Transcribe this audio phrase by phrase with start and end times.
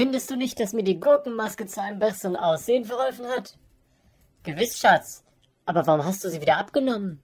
[0.00, 3.58] Findest du nicht, dass mir die Gurkenmaske zu einem besseren Aussehen verholfen hat?
[4.44, 5.22] Gewiss, Schatz.
[5.66, 7.20] Aber warum hast du sie wieder abgenommen?